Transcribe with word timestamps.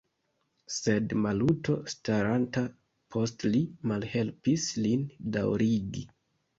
Sed 0.75 1.13
Maluto, 1.25 1.75
staranta 1.95 2.65
post 3.19 3.49
li, 3.53 3.65
malhelpis 3.93 4.69
lin 4.85 5.09
daŭrigi. 5.41 6.11